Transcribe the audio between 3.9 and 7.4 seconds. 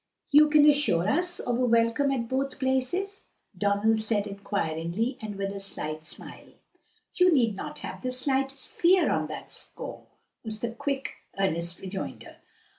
said inquiringly and with a slight smile. "You